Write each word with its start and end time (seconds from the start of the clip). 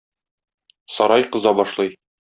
Сарай 0.95 1.27
кыза 1.37 1.57
башлый. 1.63 1.97